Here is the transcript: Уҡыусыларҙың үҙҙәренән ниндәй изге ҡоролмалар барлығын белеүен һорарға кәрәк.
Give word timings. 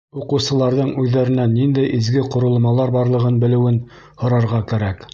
Уҡыусыларҙың 0.19 0.89
үҙҙәренән 1.03 1.53
ниндәй 1.59 1.93
изге 1.99 2.25
ҡоролмалар 2.37 2.97
барлығын 2.99 3.41
белеүен 3.47 3.81
һорарға 4.25 4.69
кәрәк. 4.75 5.07